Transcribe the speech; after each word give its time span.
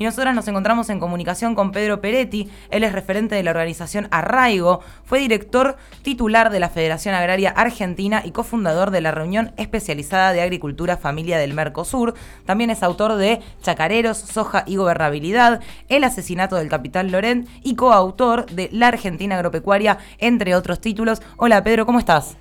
Y 0.00 0.04
nosotras 0.04 0.34
nos 0.34 0.48
encontramos 0.48 0.88
en 0.88 0.98
comunicación 0.98 1.54
con 1.54 1.72
Pedro 1.72 2.00
Peretti, 2.00 2.50
él 2.70 2.84
es 2.84 2.92
referente 2.94 3.34
de 3.34 3.42
la 3.42 3.50
organización 3.50 4.08
Arraigo, 4.10 4.80
fue 5.04 5.18
director 5.18 5.76
titular 6.00 6.48
de 6.48 6.58
la 6.58 6.70
Federación 6.70 7.14
Agraria 7.14 7.50
Argentina 7.50 8.22
y 8.24 8.30
cofundador 8.30 8.92
de 8.92 9.02
la 9.02 9.10
Reunión 9.10 9.52
Especializada 9.58 10.32
de 10.32 10.40
Agricultura 10.40 10.96
Familia 10.96 11.36
del 11.36 11.52
Mercosur. 11.52 12.14
También 12.46 12.70
es 12.70 12.82
autor 12.82 13.16
de 13.16 13.40
Chacareros, 13.60 14.16
Soja 14.16 14.64
y 14.66 14.76
Gobernabilidad, 14.76 15.60
El 15.90 16.04
asesinato 16.04 16.56
del 16.56 16.70
capitán 16.70 17.12
Loren 17.12 17.46
y 17.62 17.74
coautor 17.74 18.46
de 18.46 18.70
La 18.72 18.88
Argentina 18.88 19.34
Agropecuaria, 19.34 19.98
entre 20.16 20.54
otros 20.54 20.80
títulos. 20.80 21.20
Hola 21.36 21.62
Pedro, 21.62 21.84
¿cómo 21.84 21.98
estás? 21.98 22.38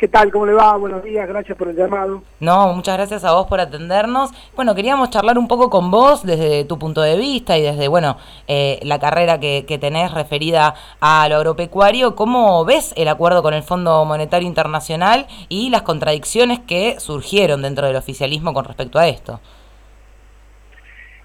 ¿Qué 0.00 0.08
tal? 0.08 0.32
¿Cómo 0.32 0.46
le 0.46 0.54
va? 0.54 0.78
Buenos 0.78 1.04
días, 1.04 1.28
gracias 1.28 1.58
por 1.58 1.68
el 1.68 1.76
llamado. 1.76 2.22
No, 2.40 2.72
muchas 2.72 2.96
gracias 2.96 3.22
a 3.22 3.34
vos 3.34 3.46
por 3.46 3.60
atendernos. 3.60 4.30
Bueno, 4.56 4.74
queríamos 4.74 5.10
charlar 5.10 5.36
un 5.36 5.46
poco 5.46 5.68
con 5.68 5.90
vos 5.90 6.24
desde 6.24 6.64
tu 6.64 6.78
punto 6.78 7.02
de 7.02 7.18
vista 7.18 7.58
y 7.58 7.62
desde, 7.62 7.86
bueno, 7.86 8.16
eh, 8.48 8.80
la 8.82 8.98
carrera 8.98 9.38
que, 9.38 9.62
tenés 9.78 10.14
referida 10.14 10.74
a 11.02 11.28
lo 11.28 11.36
agropecuario. 11.36 12.16
¿Cómo 12.16 12.64
ves 12.64 12.94
el 12.96 13.08
acuerdo 13.08 13.42
con 13.42 13.52
el 13.52 13.62
Fondo 13.62 14.02
Monetario 14.06 14.48
Internacional 14.48 15.26
y 15.50 15.68
las 15.68 15.82
contradicciones 15.82 16.60
que 16.60 16.98
surgieron 16.98 17.60
dentro 17.60 17.86
del 17.86 17.96
oficialismo 17.96 18.54
con 18.54 18.64
respecto 18.64 18.98
a 18.98 19.06
esto? 19.06 19.38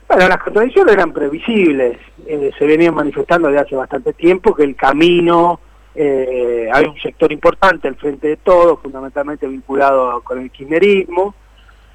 Bueno, 0.09 0.28
las 0.28 0.44
contradicciones 0.44 0.95
eran 0.95 1.14
previsibles. 1.14 1.98
Eh, 2.28 2.52
se 2.59 2.66
venían 2.66 2.94
manifestando 2.94 3.48
desde 3.48 3.62
hace 3.62 3.76
bastante 3.78 4.12
tiempo 4.12 4.53
que 4.53 4.64
el 4.64 4.76
camino 4.76 5.62
eh, 5.95 6.70
hay 6.72 6.85
un 6.85 6.99
sector 6.99 7.31
importante 7.31 7.88
al 7.88 7.95
frente 7.95 8.27
de 8.27 8.38
todo, 8.38 8.77
fundamentalmente 8.77 9.48
vinculado 9.48 10.22
con 10.22 10.41
el 10.41 10.52
kirchnerismo, 10.52 11.34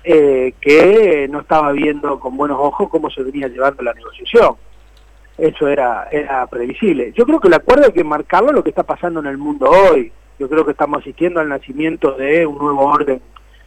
eh, 0.02 0.54
que 0.60 1.28
no 1.30 1.41
estaba 1.41 1.72
viendo 1.72 2.18
con 2.18 2.36
buenos 2.36 2.58
ojos 2.58 2.88
cómo 2.88 3.10
se 3.10 3.22
venía 3.22 3.48
llevando 3.48 3.82
la 3.82 3.92
negociación. 3.92 4.55
Eso 5.36 5.68
era, 5.68 6.08
era 6.10 6.46
previsible. 6.46 7.12
Yo 7.14 7.24
creo 7.27 7.41
que 7.41 7.48
el 7.48 7.55
acuerdo 7.55 7.92
que 7.92 8.02
marcarlo 8.05 8.52
lo 8.52 8.62
que 8.64 8.70
está 8.70 8.83
pasando 8.83 9.20
en 9.20 9.27
el 9.27 9.38
mundo 9.38 9.70
hoy. 9.70 10.12
Yo 10.38 10.48
creo 10.48 10.64
que 10.64 10.72
estamos 10.72 11.00
asistiendo 11.00 11.41
al 11.41 11.50
nacimiento 11.50 12.12
de 12.12 12.47
un 12.47 12.56
nuevo 12.56 12.86
orden 12.86 13.20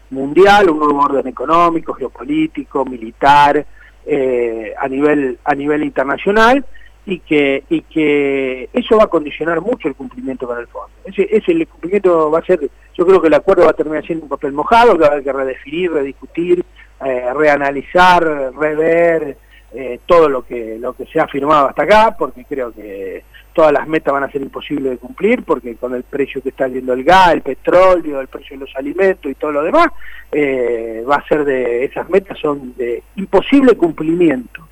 mundial, 0.09 0.69
un 0.69 0.79
nuevo 0.79 0.99
orden 0.99 1.27
económico, 1.27 1.93
geopolítico, 1.93 2.83
militar, 2.85 3.65
eh, 4.05 4.73
a, 4.77 4.87
nivel, 4.87 5.37
a 5.43 5.55
nivel 5.55 5.83
internacional, 5.83 6.65
y 7.05 7.19
que, 7.19 7.63
y 7.69 7.81
que 7.81 8.69
eso 8.71 8.97
va 8.97 9.05
a 9.05 9.07
condicionar 9.07 9.61
mucho 9.61 9.87
el 9.87 9.95
cumplimiento 9.95 10.47
con 10.47 10.57
el 10.57 10.67
fondo. 10.67 10.89
Ese, 11.03 11.27
ese 11.31 11.65
cumplimiento 11.65 12.31
va 12.31 12.39
a 12.39 12.45
ser, 12.45 12.59
yo 12.97 13.05
creo 13.05 13.21
que 13.21 13.27
el 13.27 13.33
acuerdo 13.33 13.65
va 13.65 13.71
a 13.71 13.73
terminar 13.73 14.05
siendo 14.05 14.23
un 14.25 14.29
papel 14.29 14.53
mojado, 14.53 14.93
que 14.93 14.99
va 14.99 15.07
a 15.07 15.11
haber 15.11 15.23
que 15.23 15.33
redefinir, 15.33 15.91
rediscutir, 15.91 16.63
eh, 17.05 17.33
reanalizar, 17.33 18.23
rever 18.57 19.37
eh, 19.73 19.99
todo 20.05 20.29
lo 20.29 20.45
que, 20.45 20.77
lo 20.79 20.93
que 20.93 21.05
se 21.07 21.19
ha 21.19 21.27
firmado 21.27 21.67
hasta 21.67 21.83
acá, 21.83 22.15
porque 22.17 22.45
creo 22.45 22.71
que 22.71 23.23
todas 23.53 23.73
las 23.73 23.87
metas 23.87 24.13
van 24.13 24.23
a 24.23 24.31
ser 24.31 24.41
imposibles 24.41 24.91
de 24.91 24.97
cumplir, 24.97 25.43
porque 25.43 25.75
con 25.75 25.93
el 25.93 26.03
precio 26.03 26.41
que 26.41 26.49
está 26.49 26.67
yendo 26.67 26.93
el 26.93 27.03
gas, 27.03 27.33
el 27.33 27.41
petróleo, 27.41 28.21
el 28.21 28.27
precio 28.27 28.57
de 28.57 28.65
los 28.65 28.75
alimentos 28.75 29.31
y 29.31 29.35
todo 29.35 29.51
lo 29.51 29.63
demás, 29.63 29.87
eh, 30.31 31.03
va 31.09 31.17
a 31.17 31.27
ser 31.27 31.43
de, 31.43 31.85
esas 31.85 32.09
metas 32.09 32.37
son 32.39 32.75
de 32.75 33.03
imposible 33.15 33.75
cumplimiento. 33.75 34.67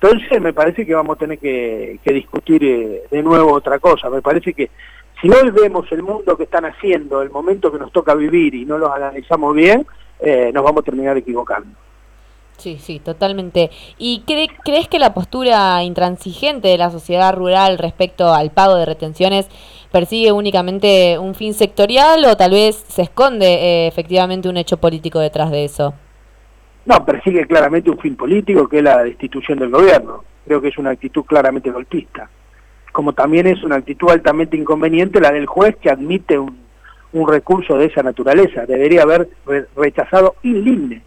Entonces 0.00 0.40
me 0.40 0.52
parece 0.52 0.84
que 0.84 0.94
vamos 0.94 1.16
a 1.16 1.18
tener 1.18 1.38
que, 1.38 1.98
discutir 2.04 2.62
eh, 2.64 3.02
de 3.10 3.22
nuevo 3.22 3.52
otra 3.52 3.78
cosa. 3.78 4.10
Me 4.10 4.22
parece 4.22 4.52
que 4.52 4.70
si 5.20 5.28
no 5.28 5.36
vemos 5.52 5.90
el 5.90 6.02
mundo 6.02 6.36
que 6.36 6.44
están 6.44 6.66
haciendo, 6.66 7.22
el 7.22 7.30
momento 7.30 7.72
que 7.72 7.78
nos 7.78 7.92
toca 7.92 8.14
vivir 8.14 8.54
y 8.54 8.66
no 8.66 8.76
lo 8.76 8.92
analizamos 8.92 9.54
bien, 9.54 9.86
eh, 10.20 10.50
nos 10.52 10.62
vamos 10.62 10.82
a 10.82 10.84
terminar 10.84 11.16
equivocando. 11.16 11.70
Sí, 12.58 12.78
sí, 12.78 13.00
totalmente. 13.00 13.70
¿Y 13.98 14.22
crees 14.26 14.88
que 14.88 14.98
la 14.98 15.12
postura 15.12 15.82
intransigente 15.82 16.68
de 16.68 16.78
la 16.78 16.90
sociedad 16.90 17.34
rural 17.34 17.76
respecto 17.78 18.32
al 18.32 18.50
pago 18.50 18.76
de 18.76 18.86
retenciones 18.86 19.48
persigue 19.92 20.32
únicamente 20.32 21.18
un 21.18 21.34
fin 21.34 21.54
sectorial 21.54 22.24
o 22.24 22.36
tal 22.36 22.52
vez 22.52 22.84
se 22.88 23.02
esconde 23.02 23.46
eh, 23.46 23.86
efectivamente 23.86 24.48
un 24.48 24.56
hecho 24.56 24.78
político 24.78 25.18
detrás 25.20 25.50
de 25.50 25.64
eso? 25.64 25.94
No, 26.86 27.04
persigue 27.04 27.46
claramente 27.46 27.90
un 27.90 27.98
fin 27.98 28.14
político 28.14 28.68
que 28.68 28.78
es 28.78 28.84
la 28.84 29.02
destitución 29.02 29.58
del 29.58 29.70
gobierno. 29.70 30.24
Creo 30.46 30.60
que 30.60 30.68
es 30.68 30.78
una 30.78 30.90
actitud 30.90 31.24
claramente 31.24 31.72
golpista. 31.72 32.30
Como 32.92 33.12
también 33.12 33.48
es 33.48 33.62
una 33.64 33.76
actitud 33.76 34.08
altamente 34.08 34.56
inconveniente 34.56 35.20
la 35.20 35.32
del 35.32 35.46
juez 35.46 35.76
que 35.76 35.90
admite 35.90 36.38
un, 36.38 36.64
recurso 37.26 37.76
de 37.76 37.86
esa 37.86 38.02
naturaleza. 38.02 38.66
Debería 38.66 39.02
haber 39.02 39.28
rechazado 39.74 40.36
in 40.42 41.02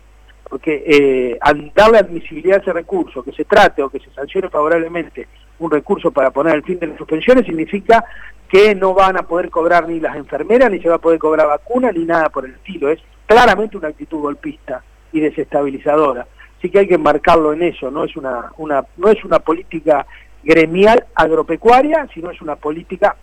porque 0.50 0.84
eh, 0.86 1.40
darle 1.76 2.00
admisibilidad 2.00 2.58
a 2.58 2.62
ese 2.62 2.74
recurso, 2.74 3.22
que 3.22 3.32
se 3.32 3.46
trate 3.46 3.84
o 3.84 3.90
que 3.90 4.00
se 4.00 4.10
sancione 4.10 4.50
favorablemente 4.50 5.28
un 5.60 5.70
recurso 5.70 6.10
para 6.10 6.32
poner 6.32 6.56
el 6.56 6.64
fin 6.64 6.80
de 6.80 6.88
las 6.88 6.98
suspensiones, 6.98 7.46
significa 7.46 8.04
que 8.50 8.74
no 8.74 8.96
van 8.96 9.18
a 9.18 9.24
poder 9.24 9.52
cobrar 9.52 9.88
ni 9.88 10.00
las 10.00 10.16
enfermeras, 10.16 10.72
ni 10.72 10.82
se 10.82 10.90
va 10.90 10.96
a 10.96 11.00
poder 11.00 11.20
cobrar 11.20 11.46
vacuna, 11.46 11.92
ni 11.92 12.04
nada 12.04 12.30
por 12.30 12.46
el 12.46 12.56
estilo. 12.56 12.90
Es 12.90 13.00
claramente 13.28 13.78
una 13.78 13.90
actitud 13.90 14.20
golpista 14.20 14.84
y 15.12 15.20
desestabilizadora. 15.20 16.28
Así 16.58 16.70
que 16.70 16.80
hay 16.80 16.88
que 16.88 16.98
marcarlo 16.98 17.54
en 17.54 17.64
eso, 17.64 17.90
no 17.90 18.04
es 18.04 18.16
una, 18.18 18.52
una, 18.58 18.84
no 18.98 19.10
es 19.10 19.24
una 19.24 19.40
política 19.40 20.06
gremial 20.44 21.06
agropecuaria, 21.16 22.08
sino 22.14 22.32
es 22.32 22.42
una 22.42 22.56
política, 22.56 23.16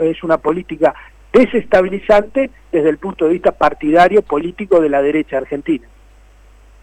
es 0.00 0.22
una 0.22 0.38
política 0.38 0.94
desestabilizante 1.32 2.50
desde 2.70 2.88
el 2.88 2.98
punto 2.98 3.26
de 3.26 3.32
vista 3.32 3.52
partidario 3.52 4.22
político 4.22 4.80
de 4.80 4.88
la 4.88 5.02
derecha 5.02 5.38
argentina. 5.38 5.86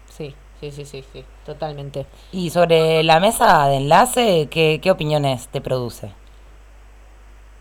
Sí, 0.06 0.34
sí, 0.60 0.70
sí, 0.70 0.84
sí, 0.84 1.04
sí, 1.12 1.24
totalmente. 1.44 2.06
Y 2.32 2.50
sobre 2.50 3.02
la 3.02 3.18
mesa 3.18 3.66
de 3.68 3.76
enlace, 3.76 4.48
¿qué, 4.50 4.80
qué 4.82 4.90
opiniones 4.90 5.48
te 5.48 5.60
produce? 5.60 6.12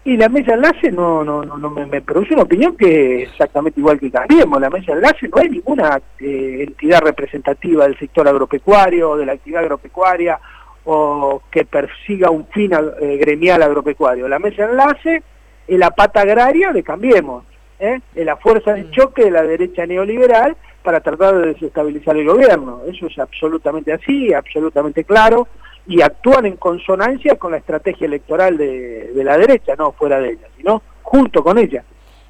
Y 0.05 0.17
la 0.17 0.27
mesa 0.27 0.55
enlace 0.55 0.91
no, 0.91 1.23
no, 1.23 1.43
no, 1.43 1.69
me, 1.69 2.01
produce 2.01 2.33
una 2.33 2.43
opinión 2.43 2.75
que 2.75 3.23
es 3.23 3.29
exactamente 3.29 3.79
igual 3.79 3.99
que 3.99 4.11
Cambiemos. 4.11 4.59
La 4.59 4.69
mesa 4.69 4.91
enlace 4.91 5.29
no 5.29 5.41
hay 5.41 5.49
ninguna 5.49 6.01
eh, 6.19 6.65
entidad 6.67 6.99
representativa 7.01 7.85
del 7.85 7.97
sector 7.97 8.27
agropecuario 8.27 9.11
o 9.11 9.17
de 9.17 9.25
la 9.25 9.33
actividad 9.33 9.63
agropecuaria 9.63 10.39
o 10.83 11.41
que 11.49 11.63
persiga 11.63 12.29
un 12.29 12.45
fin 12.47 12.71
eh, 12.73 13.17
gremial 13.17 13.63
agropecuario. 13.63 14.27
La 14.27 14.39
mesa 14.39 14.65
enlace 14.65 15.23
es 15.67 15.79
la 15.79 15.91
pata 15.91 16.21
agraria 16.21 16.73
de 16.73 16.83
Cambiemos, 16.83 17.45
¿eh? 17.79 18.01
es 18.13 18.25
la 18.25 18.35
fuerza 18.35 18.73
de 18.73 18.83
mm. 18.83 18.91
choque 18.91 19.23
de 19.23 19.31
la 19.31 19.43
derecha 19.43 19.85
neoliberal 19.85 20.57
para 20.83 20.99
tratar 20.99 21.35
de 21.35 21.53
desestabilizar 21.53 22.17
el 22.17 22.27
gobierno. 22.27 22.81
Eso 22.85 23.07
es 23.07 23.17
absolutamente 23.17 23.93
así, 23.93 24.33
absolutamente 24.33 25.05
claro 25.05 25.47
y 25.85 26.01
actúan 26.01 26.45
en 26.45 26.57
consonancia 26.57 27.35
con 27.35 27.51
la 27.51 27.57
estrategia 27.57 28.05
electoral 28.05 28.57
de, 28.57 29.11
la 29.15 29.37
derecha, 29.37 29.75
no 29.75 29.91
fuera 29.91 30.19
de 30.19 30.31
ella, 30.31 30.47
sino 30.57 30.81
junto 31.01 31.43
con 31.43 31.57
ella. 31.57 31.83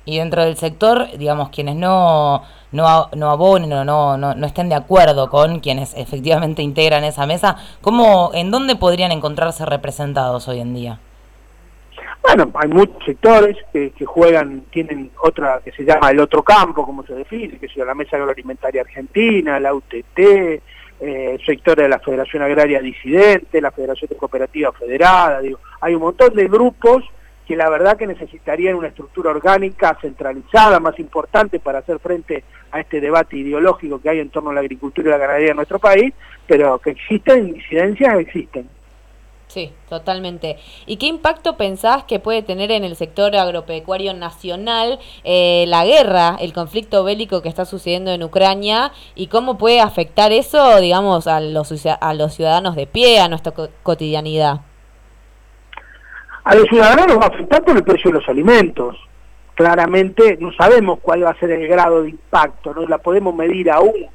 Y 0.06 0.18
dentro 0.18 0.44
del 0.44 0.58
sector, 0.58 1.08
digamos, 1.18 1.50
quienes 1.50 1.76
no, 1.76 2.44
no, 2.72 3.10
no 3.16 3.30
abonen 3.30 3.72
o 3.72 3.86
no, 3.86 4.18
no, 4.18 4.36
no, 4.36 4.46
estén 4.46 4.68
de 4.68 4.76
acuerdo 4.76 5.30
con 5.30 5.60
quienes 5.60 5.94
efectivamente 5.96 6.62
integran 6.62 7.06
esa 7.06 7.26
mesa, 7.26 7.56
¿cómo, 7.82 8.32
¿en 8.34 8.52
dónde 8.52 8.76
podrían 8.76 9.12
encontrarse 9.12 9.66
representados 9.66 10.48
hoy 10.48 10.60
en 10.60 10.74
día? 10.74 11.00
Bueno, 12.22 12.52
hay 12.56 12.70
muchos 12.70 13.04
sectores 13.06 13.58
que, 13.72 13.92
que 13.92 14.06
juegan, 14.06 14.62
tienen 14.72 15.12
otra 15.22 15.62
que 15.64 15.72
se 15.72 15.84
llama 15.84 16.10
el 16.10 16.20
otro 16.20 16.42
campo, 16.42 16.86
como 16.86 17.06
se 17.06 17.14
define, 17.14 17.58
que 17.58 17.68
es 17.68 17.76
la 17.78 17.94
Mesa 17.94 18.18
Agroalimentaria 18.18 18.82
Argentina, 18.82 19.60
la 19.60 19.74
UTT, 19.74 20.62
eh, 21.06 21.38
sectores 21.46 21.84
de 21.84 21.90
la 21.90 22.00
Federación 22.00 22.44
Agraria 22.44 22.80
Disidente, 22.80 23.60
la 23.60 23.72
Federación 23.72 24.08
de 24.10 24.16
Cooperativa 24.16 24.72
Federada, 24.72 25.42
digo, 25.42 25.60
hay 25.82 25.96
un 25.96 26.02
montón 26.02 26.34
de 26.34 26.48
grupos 26.48 27.04
que 27.46 27.58
la 27.58 27.70
verdad 27.70 27.98
que 27.98 28.08
necesitarían 28.08 28.76
una 28.76 28.88
estructura 28.88 29.32
orgánica 29.32 29.98
centralizada, 30.02 30.80
más 30.80 30.98
importante 31.00 31.60
para 31.60 31.80
hacer 31.80 32.00
frente 32.00 32.46
a 32.72 32.80
este 32.80 33.02
debate 33.02 33.36
ideológico 33.36 34.02
que 34.02 34.10
hay 34.10 34.20
en 34.20 34.30
torno 34.30 34.52
a 34.52 34.54
la 34.54 34.62
agricultura 34.62 35.10
y 35.10 35.12
la 35.12 35.18
ganadería 35.18 35.52
en 35.52 35.58
nuestro 35.58 35.80
país, 35.80 36.14
pero 36.48 36.80
que 36.80 36.92
existen 36.92 37.50
incidencias, 37.50 38.18
existen. 38.20 38.70
Sí, 39.54 39.72
totalmente. 39.88 40.58
¿Y 40.88 40.98
qué 40.98 41.06
impacto 41.06 41.58
pensás 41.58 42.06
que 42.06 42.18
puede 42.18 42.42
tener 42.42 42.72
en 42.72 42.84
el 42.84 42.96
sector 42.96 43.36
agropecuario 43.36 44.16
nacional 44.16 44.98
eh, 45.24 45.66
la 45.68 45.86
guerra, 45.86 46.38
el 46.40 46.54
conflicto 46.54 47.04
bélico 47.04 47.44
que 47.44 47.50
está 47.50 47.64
sucediendo 47.64 48.10
en 48.10 48.24
Ucrania 48.24 48.92
y 49.14 49.28
cómo 49.28 49.60
puede 49.60 49.80
afectar 49.80 50.32
eso, 50.32 50.80
digamos, 50.80 51.28
a 51.28 51.40
los, 51.40 51.86
a 51.86 52.14
los 52.16 52.34
ciudadanos 52.34 52.76
de 52.76 52.88
pie, 52.88 53.20
a 53.20 53.28
nuestra 53.28 53.54
cotidianidad? 53.84 54.62
A 56.46 56.56
los 56.56 56.68
ciudadanos 56.68 57.06
nos 57.06 57.20
va 57.20 57.26
a 57.26 57.28
afectar 57.28 57.64
por 57.64 57.78
el 57.78 57.84
precio 57.84 58.10
de 58.10 58.18
los 58.18 58.28
alimentos. 58.28 58.98
Claramente 59.54 60.36
no 60.40 60.52
sabemos 60.54 60.98
cuál 61.00 61.26
va 61.26 61.30
a 61.30 61.40
ser 61.40 61.52
el 61.52 61.68
grado 61.68 62.02
de 62.02 62.10
impacto, 62.10 62.74
no 62.74 62.88
la 62.88 62.98
podemos 62.98 63.36
medir 63.36 63.70
aún 63.70 64.08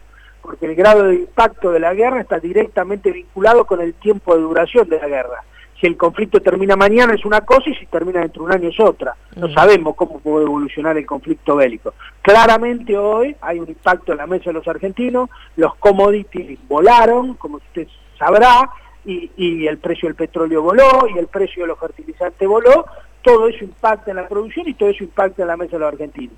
porque 0.42 0.66
el 0.66 0.74
grado 0.74 1.04
de 1.04 1.16
impacto 1.16 1.70
de 1.70 1.80
la 1.80 1.94
guerra 1.94 2.20
está 2.20 2.38
directamente 2.38 3.12
vinculado 3.12 3.64
con 3.66 3.80
el 3.80 3.94
tiempo 3.94 4.34
de 4.34 4.42
duración 4.42 4.88
de 4.88 4.98
la 4.98 5.08
guerra. 5.08 5.44
Si 5.80 5.86
el 5.86 5.96
conflicto 5.96 6.40
termina 6.40 6.74
mañana 6.74 7.14
es 7.14 7.24
una 7.24 7.42
cosa 7.42 7.70
y 7.70 7.74
si 7.76 7.86
termina 7.86 8.20
dentro 8.20 8.42
de 8.42 8.46
un 8.46 8.52
año 8.52 8.68
es 8.68 8.80
otra. 8.80 9.14
No 9.36 9.48
sabemos 9.52 9.94
cómo 9.94 10.18
puede 10.18 10.44
evolucionar 10.44 10.96
el 10.96 11.06
conflicto 11.06 11.54
bélico. 11.56 11.94
Claramente 12.20 12.98
hoy 12.98 13.36
hay 13.40 13.60
un 13.60 13.68
impacto 13.68 14.12
en 14.12 14.18
la 14.18 14.26
mesa 14.26 14.46
de 14.46 14.54
los 14.54 14.66
argentinos, 14.66 15.30
los 15.56 15.76
commodities 15.76 16.58
volaron, 16.68 17.34
como 17.34 17.58
usted 17.58 17.86
sabrá, 18.18 18.68
y, 19.04 19.66
el 19.66 19.78
precio 19.78 20.08
del 20.08 20.16
petróleo 20.16 20.62
voló 20.62 21.06
y 21.14 21.18
el 21.18 21.28
precio 21.28 21.62
de 21.62 21.68
los 21.68 21.78
fertilizantes 21.78 22.46
voló, 22.46 22.84
todo 23.22 23.48
eso 23.48 23.64
impacta 23.64 24.10
en 24.10 24.16
la 24.18 24.28
producción 24.28 24.68
y 24.68 24.74
todo 24.74 24.90
eso 24.90 25.04
impacta 25.04 25.42
en 25.42 25.48
la 25.48 25.56
mesa 25.56 25.72
de 25.72 25.78
los 25.78 25.92
argentinos. 25.92 26.34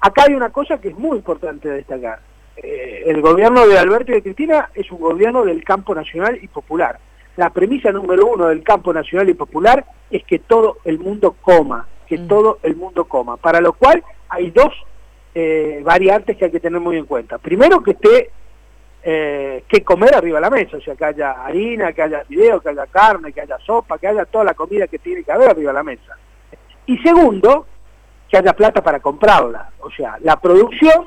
Acá 0.00 0.24
hay 0.26 0.34
una 0.34 0.50
cosa 0.50 0.80
que 0.80 0.88
es 0.88 0.98
muy 0.98 1.18
importante 1.18 1.68
destacar. 1.68 2.20
Eh, 2.62 3.04
el 3.06 3.22
gobierno 3.22 3.66
de 3.66 3.78
Alberto 3.78 4.12
y 4.12 4.16
de 4.16 4.22
Cristina 4.22 4.70
es 4.74 4.90
un 4.90 5.00
gobierno 5.00 5.44
del 5.44 5.64
campo 5.64 5.94
nacional 5.94 6.38
y 6.42 6.48
popular. 6.48 6.98
La 7.36 7.50
premisa 7.50 7.90
número 7.90 8.26
uno 8.26 8.48
del 8.48 8.62
campo 8.62 8.92
nacional 8.92 9.30
y 9.30 9.34
popular 9.34 9.84
es 10.10 10.24
que 10.24 10.40
todo 10.40 10.78
el 10.84 10.98
mundo 10.98 11.36
coma, 11.40 11.86
que 12.06 12.18
mm. 12.18 12.28
todo 12.28 12.58
el 12.62 12.76
mundo 12.76 13.06
coma, 13.06 13.38
para 13.38 13.60
lo 13.60 13.72
cual 13.72 14.04
hay 14.28 14.50
dos 14.50 14.74
eh, 15.34 15.80
variantes 15.82 16.36
que 16.36 16.46
hay 16.46 16.50
que 16.50 16.60
tener 16.60 16.80
muy 16.80 16.98
en 16.98 17.06
cuenta. 17.06 17.38
Primero 17.38 17.82
que 17.82 17.92
esté 17.92 18.30
eh, 19.02 19.64
que 19.66 19.82
comer 19.82 20.14
arriba 20.14 20.36
de 20.36 20.42
la 20.42 20.50
mesa, 20.50 20.76
o 20.76 20.80
sea, 20.80 20.94
que 20.94 21.04
haya 21.06 21.30
harina, 21.42 21.94
que 21.94 22.02
haya 22.02 22.24
fideo, 22.26 22.60
que 22.60 22.68
haya 22.68 22.86
carne, 22.88 23.32
que 23.32 23.40
haya 23.40 23.58
sopa, 23.64 23.96
que 23.96 24.08
haya 24.08 24.26
toda 24.26 24.44
la 24.44 24.54
comida 24.54 24.86
que 24.86 24.98
tiene 24.98 25.24
que 25.24 25.32
haber 25.32 25.48
arriba 25.48 25.70
de 25.70 25.78
la 25.78 25.82
mesa. 25.82 26.18
Y 26.84 26.98
segundo, 26.98 27.66
que 28.28 28.36
haya 28.36 28.52
plata 28.52 28.82
para 28.82 29.00
comprarla, 29.00 29.70
o 29.80 29.90
sea, 29.90 30.18
la 30.20 30.38
producción 30.38 31.06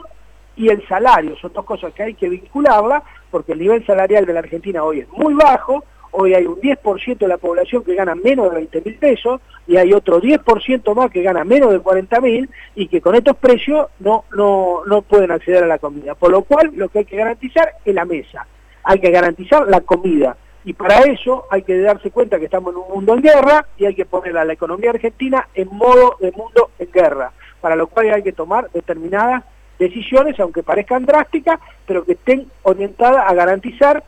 y 0.55 0.69
el 0.69 0.85
salario, 0.88 1.35
son 1.38 1.53
dos 1.53 1.65
cosas 1.65 1.94
que 1.94 2.03
hay 2.03 2.13
que 2.13 2.29
vincularla, 2.29 3.03
porque 3.31 3.53
el 3.53 3.59
nivel 3.59 3.85
salarial 3.85 4.25
de 4.25 4.33
la 4.33 4.39
Argentina 4.39 4.83
hoy 4.83 5.00
es 5.00 5.09
muy 5.09 5.33
bajo, 5.33 5.83
hoy 6.11 6.33
hay 6.35 6.45
un 6.45 6.61
10% 6.61 7.17
de 7.17 7.27
la 7.27 7.38
población 7.38 7.83
que 7.83 7.95
gana 7.95 8.13
menos 8.13 8.50
de 8.51 8.57
20 8.57 8.81
mil 8.81 8.95
pesos 8.95 9.41
y 9.65 9.77
hay 9.77 9.94
otro 9.94 10.21
10% 10.21 10.95
más 10.95 11.09
que 11.09 11.23
gana 11.23 11.44
menos 11.44 11.71
de 11.71 11.79
40 11.79 12.21
mil 12.21 12.50
y 12.75 12.88
que 12.88 13.01
con 13.01 13.15
estos 13.15 13.35
precios 13.38 13.88
no, 14.00 14.25
no, 14.35 14.81
no 14.85 15.01
pueden 15.01 15.31
acceder 15.31 15.63
a 15.63 15.67
la 15.67 15.79
comida. 15.79 16.13
Por 16.13 16.31
lo 16.31 16.44
cual 16.44 16.71
lo 16.75 16.89
que 16.89 17.00
hay 17.00 17.05
que 17.05 17.17
garantizar 17.17 17.73
es 17.83 17.95
la 17.95 18.05
mesa, 18.05 18.45
hay 18.83 19.00
que 19.00 19.09
garantizar 19.09 19.67
la 19.67 19.81
comida. 19.81 20.38
Y 20.65 20.73
para 20.73 21.00
eso 21.00 21.45
hay 21.50 21.63
que 21.63 21.77
darse 21.79 22.11
cuenta 22.11 22.39
que 22.39 22.45
estamos 22.45 22.73
en 22.73 22.81
un 22.81 22.89
mundo 22.89 23.15
en 23.15 23.21
guerra 23.21 23.65
y 23.77 23.85
hay 23.85 23.95
que 23.95 24.05
poner 24.05 24.38
a 24.38 24.45
la 24.45 24.53
economía 24.53 24.91
argentina 24.91 25.47
en 25.55 25.67
modo 25.69 26.15
de 26.21 26.31
mundo 26.31 26.69
en 26.79 26.91
guerra, 26.91 27.33
para 27.59 27.75
lo 27.75 27.88
cual 27.88 28.13
hay 28.13 28.23
que 28.23 28.31
tomar 28.31 28.69
determinadas 28.71 29.44
decisiones, 29.79 30.39
aunque 30.39 30.63
parezcan 30.63 31.05
drásticas, 31.05 31.59
pero 31.85 32.05
que 32.05 32.13
estén 32.13 32.47
orientadas 32.63 33.25
a 33.27 33.33
garantizar 33.33 34.03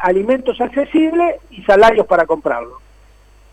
alimentos 0.00 0.60
accesibles 0.60 1.36
y 1.50 1.62
salarios 1.62 2.06
para 2.06 2.26
comprarlo. 2.26 2.80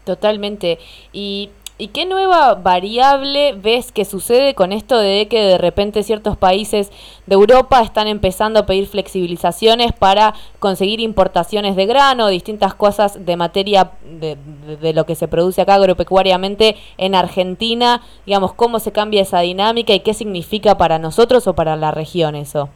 Totalmente. 0.04 0.80
¿Y, 1.14 1.52
¿Y 1.82 1.88
qué 1.88 2.06
nueva 2.06 2.54
variable 2.54 3.54
ves 3.54 3.92
que 3.92 4.06
sucede 4.06 4.54
con 4.54 4.72
esto 4.72 5.00
de 5.00 5.28
que 5.28 5.42
de 5.42 5.58
repente 5.58 6.04
ciertos 6.04 6.38
países 6.38 6.92
de 7.26 7.34
Europa 7.34 7.82
están 7.82 8.06
empezando 8.08 8.60
a 8.60 8.68
pedir 8.68 8.86
flexibilizaciones 8.86 9.92
para 9.92 10.36
conseguir 10.60 11.00
importaciones 11.00 11.76
de 11.76 11.88
grano, 11.88 12.28
distintas 12.28 12.76
cosas 12.76 13.26
de 13.26 13.36
materia 13.36 13.94
de, 14.04 14.38
de, 14.80 14.94
lo 14.94 15.08
que 15.08 15.16
se 15.16 15.28
produce 15.28 15.64
acá 15.64 15.74
agropecuariamente 15.74 16.76
en 17.00 17.16
Argentina? 17.16 18.04
Digamos, 18.28 18.54
¿cómo 18.54 18.78
se 18.78 18.92
cambia 18.92 19.24
esa 19.24 19.40
dinámica 19.40 19.92
y 19.92 20.02
qué 20.02 20.14
significa 20.14 20.78
para 20.78 21.00
nosotros 21.00 21.48
o 21.48 21.56
para 21.56 21.76
la 21.78 21.90
región 21.90 22.36
eso? 22.36 22.70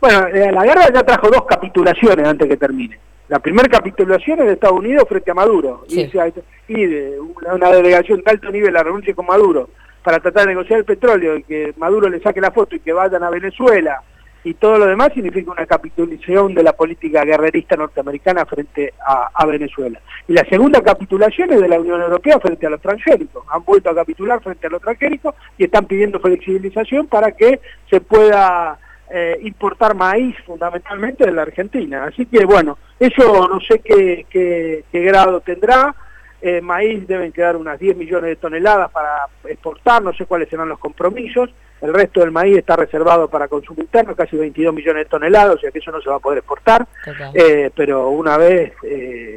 Bueno, 0.00 0.26
eh, 0.26 0.50
la 0.50 0.64
guerra 0.64 0.92
ya 0.92 1.04
trajo 1.04 1.28
dos 1.30 1.44
capitulaciones 1.46 2.26
antes 2.26 2.48
que 2.48 2.56
termine. 2.56 2.98
La 3.30 3.38
primera 3.38 3.68
capitulación 3.68 4.40
es 4.40 4.46
de 4.46 4.52
Estados 4.54 4.80
Unidos 4.80 5.04
frente 5.08 5.30
a 5.30 5.34
Maduro. 5.34 5.84
Y, 5.88 6.84
de 6.84 7.20
una, 7.20 7.70
delegación 7.70 8.22
de 8.24 8.30
alto 8.30 8.50
nivel 8.50 8.72
la 8.72 8.82
renuncia 8.82 9.14
con 9.14 9.26
Maduro 9.26 9.70
para 10.02 10.18
tratar 10.18 10.46
de 10.46 10.54
negociar 10.54 10.80
el 10.80 10.84
petróleo 10.84 11.36
y 11.36 11.44
que 11.44 11.72
Maduro 11.76 12.08
le 12.08 12.20
saque 12.20 12.40
la 12.40 12.50
foto 12.50 12.74
y 12.74 12.80
que 12.80 12.92
vayan 12.92 13.22
a 13.22 13.30
Venezuela 13.30 14.02
y 14.42 14.54
todo 14.54 14.78
lo 14.78 14.86
demás 14.86 15.12
significa 15.14 15.52
una 15.52 15.64
capitulación 15.64 16.54
de 16.54 16.62
la 16.64 16.72
política 16.72 17.24
guerrerista 17.24 17.76
norteamericana 17.76 18.46
frente 18.46 18.94
a, 18.98 19.46
Venezuela. 19.46 20.00
Y 20.26 20.32
la 20.32 20.44
segunda 20.46 20.80
capitulación 20.80 21.52
es 21.52 21.60
de 21.60 21.68
la 21.68 21.78
Unión 21.78 22.00
Europea 22.00 22.40
frente 22.40 22.66
a 22.66 22.70
los 22.70 22.80
transgénicos. 22.80 23.44
Han 23.52 23.64
vuelto 23.64 23.90
a 23.90 23.94
capitular 23.94 24.42
frente 24.42 24.66
a 24.66 24.70
los 24.70 24.82
transgénicos 24.82 25.36
y 25.56 25.64
están 25.64 25.84
pidiendo 25.84 26.18
flexibilización 26.18 27.06
para 27.06 27.30
que 27.32 27.60
se 27.90 28.00
pueda 28.00 28.78
eh, 29.12 29.38
importar 29.42 29.94
maíz 29.94 30.36
fundamentalmente 30.46 31.24
de 31.24 31.32
la 31.32 31.42
Argentina. 31.42 32.04
Así 32.04 32.26
que 32.26 32.44
bueno, 32.44 32.78
eso 32.98 33.48
no 33.48 33.60
sé 33.60 33.80
qué, 33.80 34.24
qué, 34.30 34.84
grado 35.00 35.40
tendrá. 35.40 35.94
Eh, 36.40 36.60
maíz 36.60 37.06
deben 37.06 37.32
quedar 37.32 37.56
unas 37.56 37.78
10 37.78 37.96
millones 37.96 38.30
de 38.30 38.36
toneladas 38.36 38.90
para 38.92 39.26
exportar, 39.44 40.02
no 40.02 40.12
sé 40.12 40.26
cuáles 40.26 40.48
serán 40.48 40.68
los 40.68 40.78
compromisos. 40.78 41.50
El 41.80 41.92
resto 41.92 42.20
del 42.20 42.30
maíz 42.30 42.56
está 42.58 42.76
reservado 42.76 43.28
para 43.28 43.48
consumo 43.48 43.82
interno, 43.82 44.14
casi 44.14 44.36
22 44.36 44.72
millones 44.72 45.04
de 45.04 45.10
toneladas, 45.10 45.56
o 45.56 45.58
sea 45.58 45.70
que 45.70 45.80
eso 45.80 45.90
no 45.90 46.00
se 46.00 46.08
va 46.08 46.16
a 46.16 46.20
poder 46.20 46.38
exportar. 46.38 46.86
Eh, 47.34 47.70
pero 47.74 48.10
una 48.10 48.36
vez 48.36 48.74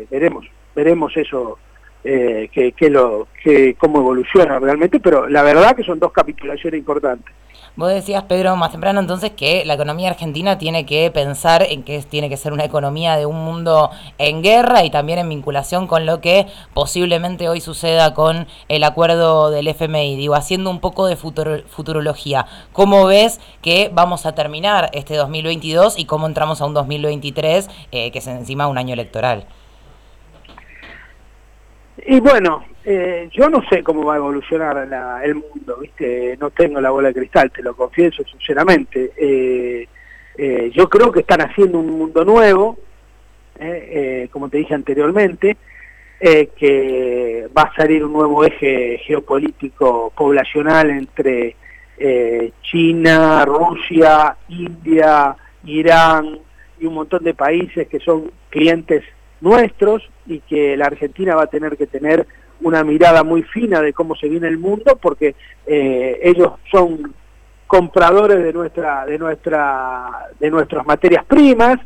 veremos, 0.10 0.46
veremos 0.76 1.18
eso 1.18 1.58
eh, 2.04 2.50
que, 2.52 2.90
lo, 2.90 3.28
que 3.44 3.76
cómo 3.76 4.00
evoluciona 4.00 4.60
realmente, 4.60 5.00
pero 5.00 5.28
la 5.30 5.44
verdad 5.44 5.76
que 5.76 5.84
son 5.84 6.00
dos 6.00 6.12
capitulaciones 6.12 6.80
importantes. 6.80 7.34
Vos 7.76 7.90
decías, 7.90 8.24
Pedro, 8.26 8.56
más 8.56 8.70
temprano 8.70 9.00
entonces 9.00 9.32
que 9.32 9.66
la 9.66 9.74
economía 9.74 10.12
argentina 10.12 10.60
tiene 10.60 10.86
que 10.86 11.10
pensar 11.10 11.66
en 11.68 11.82
que 11.82 12.00
tiene 12.04 12.30
que 12.30 12.38
ser 12.38 12.54
una 12.54 12.66
economía 12.66 13.18
de 13.18 13.26
un 13.26 13.44
mundo 13.44 13.90
en 14.20 14.44
guerra 14.44 14.84
y 14.84 14.92
también 14.92 15.18
en 15.18 15.30
vinculación 15.30 15.88
con 15.88 16.06
lo 16.06 16.22
que 16.22 16.46
posiblemente 16.76 17.50
hoy 17.50 17.62
suceda 17.62 18.14
con 18.14 18.46
el 18.68 18.84
acuerdo 18.84 19.50
del 19.50 19.68
FMI. 19.68 20.16
Digo, 20.18 20.36
haciendo 20.36 20.70
un 20.70 20.82
poco 20.82 21.08
de 21.08 21.16
futurología, 21.16 22.46
¿cómo 22.74 23.08
ves 23.08 23.40
que 23.64 23.90
vamos 23.92 24.28
a 24.28 24.36
terminar 24.36 24.92
este 24.94 25.16
2022 25.16 25.98
y 25.98 26.06
cómo 26.06 26.28
entramos 26.28 26.62
a 26.62 26.66
un 26.66 26.76
2023 26.76 27.70
eh, 27.92 28.12
que 28.12 28.20
es 28.20 28.28
encima 28.28 28.68
un 28.68 28.78
año 28.78 28.94
electoral? 28.94 29.48
Y 32.06 32.20
bueno, 32.20 32.66
eh, 32.86 33.30
yo 33.32 33.50
no 33.50 33.64
sé 33.70 33.82
cómo 33.82 34.04
va 34.04 34.16
a 34.16 34.18
evolucionar 34.18 34.90
el 35.24 35.36
mundo, 35.36 35.78
¿viste? 35.80 36.36
No 36.40 36.50
tengo 36.50 36.82
la 36.82 36.90
bola 36.90 37.10
de 37.10 37.14
cristal, 37.14 37.52
te 37.52 37.64
lo 37.64 37.76
confieso 37.76 38.24
sinceramente. 38.24 39.12
Eh, 39.16 39.88
eh, 40.38 40.72
yo 40.74 40.90
creo 40.90 41.12
que 41.12 41.22
están 41.22 41.42
haciendo 41.42 41.80
un 41.80 41.92
mundo 41.92 42.26
nuevo, 42.26 42.78
como 44.32 44.50
te 44.50 44.58
dije 44.58 44.74
anteriormente, 44.74 45.56
que 46.20 47.48
va 47.56 47.64
a 47.64 47.76
salir 47.76 48.04
un 48.04 48.12
nuevo 48.12 48.44
eje 48.44 48.98
geopolítico 49.06 50.12
poblacional 50.16 50.90
entre 50.90 51.56
China, 52.64 53.46
Rusia, 53.46 54.36
India, 54.50 55.36
Irán 55.64 56.40
y 56.80 56.86
un 56.86 56.96
montón 56.96 57.24
de 57.24 57.34
países 57.34 57.88
que 57.88 58.00
son 58.00 58.32
clientes 58.50 59.04
nuestros 59.44 60.10
y 60.26 60.40
que 60.40 60.76
la 60.78 60.86
Argentina 60.86 61.36
va 61.36 61.44
a 61.44 61.48
tener 61.48 61.78
que 61.78 61.86
tener 61.86 62.26
una 62.62 62.84
mirada 62.84 63.24
muy 63.24 63.44
fina 63.44 63.82
de 63.82 63.94
cómo 63.94 64.16
se 64.16 64.30
viene 64.30 64.48
el 64.48 64.58
mundo 64.58 64.98
porque 65.02 65.36
eh, 65.68 66.20
ellos 66.24 66.54
son 66.72 67.14
compradores 67.68 68.42
de 68.42 68.54
nuestra 68.54 69.06
de 69.06 69.18
nuestra 69.18 70.30
de 70.40 70.50
nuestras 70.50 70.86
materias 70.86 71.26
primas 71.26 71.80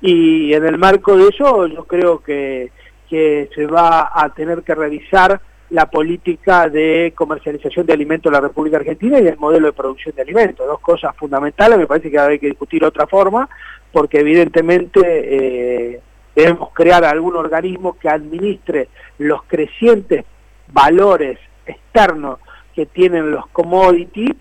y 0.00 0.52
en 0.52 0.66
el 0.66 0.76
marco 0.76 1.16
de 1.16 1.28
eso 1.28 1.66
yo 1.66 1.84
creo 1.84 2.20
que, 2.20 2.70
se 3.08 3.66
va 3.66 4.10
a 4.12 4.28
tener 4.34 4.64
que 4.64 4.74
revisar 4.74 5.40
la 5.70 5.88
política 5.88 6.68
de 6.68 7.12
comercialización 7.14 7.86
de 7.86 7.92
alimentos 7.92 8.28
en 8.28 8.34
la 8.34 8.40
República 8.40 8.78
Argentina 8.78 9.20
y 9.20 9.28
el 9.28 9.36
modelo 9.36 9.68
de 9.68 9.72
producción 9.72 10.16
de 10.16 10.22
alimentos, 10.22 10.66
dos 10.66 10.80
cosas 10.80 11.14
fundamentales, 11.16 11.78
me 11.78 11.86
parece 11.86 12.10
que 12.10 12.18
hay 12.18 12.40
que 12.40 12.48
discutir 12.48 12.84
otra 12.84 13.06
forma, 13.06 13.48
porque 13.92 14.18
evidentemente 14.18 15.00
eh, 15.04 16.00
Debemos 16.34 16.70
crear 16.72 17.04
algún 17.04 17.36
organismo 17.36 17.96
que 17.98 18.08
administre 18.08 18.88
los 19.18 19.42
crecientes 19.44 20.24
valores 20.68 21.38
externos 21.66 22.38
que 22.74 22.86
tienen 22.86 23.30
los 23.30 23.46
commodities 23.48 24.34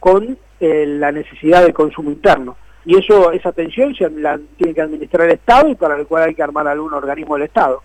con 0.00 0.38
eh, 0.60 0.84
la 0.86 1.12
necesidad 1.12 1.64
de 1.64 1.72
consumo 1.72 2.10
interno. 2.10 2.56
Y 2.86 2.98
eso, 2.98 3.32
esa 3.32 3.52
tensión 3.52 3.94
se 3.94 4.08
la 4.10 4.38
tiene 4.56 4.74
que 4.74 4.82
administrar 4.82 5.26
el 5.26 5.32
Estado 5.32 5.68
y 5.68 5.74
para 5.74 5.96
el 5.96 6.06
cual 6.06 6.24
hay 6.24 6.34
que 6.34 6.42
armar 6.42 6.68
algún 6.68 6.92
organismo 6.92 7.34
del 7.34 7.44
Estado. 7.44 7.82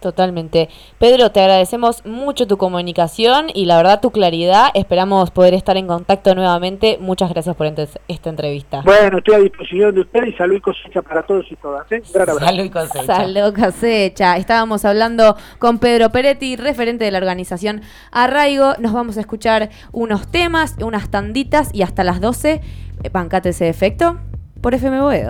Totalmente. 0.00 0.70
Pedro, 0.98 1.30
te 1.30 1.40
agradecemos 1.40 2.04
mucho 2.06 2.46
tu 2.46 2.56
comunicación 2.56 3.48
y 3.52 3.66
la 3.66 3.76
verdad 3.76 4.00
tu 4.00 4.10
claridad. 4.10 4.70
Esperamos 4.74 5.30
poder 5.30 5.52
estar 5.52 5.76
en 5.76 5.86
contacto 5.86 6.34
nuevamente. 6.34 6.96
Muchas 7.00 7.30
gracias 7.30 7.54
por 7.54 7.66
esta 7.66 8.30
entrevista. 8.30 8.80
Bueno, 8.82 9.18
estoy 9.18 9.34
a 9.34 9.38
disposición 9.38 9.94
de 9.94 10.00
ustedes 10.00 10.28
y 10.30 10.32
salud 10.38 10.56
y 10.56 10.60
cosecha 10.60 11.02
para 11.02 11.22
todos 11.22 11.44
y 11.50 11.56
todas. 11.56 11.90
¿eh? 11.92 12.00
Salud 12.02 12.64
y 12.64 12.70
cosecha. 12.70 13.04
Salud 13.04 13.54
cosecha. 13.54 14.36
Estábamos 14.38 14.86
hablando 14.86 15.36
con 15.58 15.78
Pedro 15.78 16.10
Peretti, 16.10 16.56
referente 16.56 17.04
de 17.04 17.10
la 17.10 17.18
organización 17.18 17.82
Arraigo. 18.10 18.74
Nos 18.78 18.94
vamos 18.94 19.18
a 19.18 19.20
escuchar 19.20 19.68
unos 19.92 20.30
temas, 20.30 20.76
unas 20.82 21.10
tanditas 21.10 21.74
y 21.74 21.82
hasta 21.82 22.04
las 22.04 22.22
12, 22.22 22.62
bancate 23.12 23.50
ese 23.50 23.68
efecto 23.68 24.18
por 24.60 24.74
FM 24.74 25.00
Boedo. 25.00 25.28